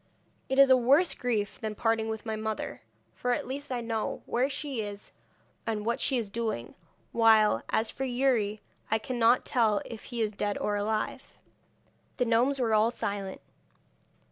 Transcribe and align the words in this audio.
It 0.49 0.57
is 0.57 0.71
a 0.71 0.75
worse 0.75 1.13
grief 1.13 1.59
than 1.61 1.75
parting 1.75 2.09
with 2.09 2.25
my 2.25 2.35
mother, 2.35 2.81
for 3.13 3.33
at 3.33 3.45
least 3.45 3.71
I 3.71 3.81
know 3.81 4.23
where 4.25 4.49
she 4.49 4.81
is 4.81 5.11
and 5.67 5.85
what 5.85 6.01
she 6.01 6.17
is 6.17 6.27
doing; 6.27 6.73
while, 7.11 7.61
as 7.69 7.91
for 7.91 8.03
Youri, 8.03 8.61
I 8.89 8.97
cannot 8.97 9.45
tell 9.45 9.79
if 9.85 10.05
he 10.05 10.19
is 10.23 10.31
dead 10.31 10.57
or 10.57 10.75
alive.' 10.75 11.37
The 12.17 12.25
gnomes 12.25 12.57
were 12.57 12.73
all 12.73 12.89
silent. 12.89 13.41